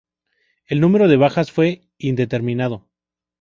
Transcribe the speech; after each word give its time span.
El 0.65 0.79
número 0.81 1.07
de 1.07 1.15
bajas 1.15 1.51
fue 1.51 1.83
indeterminado. 1.99 2.87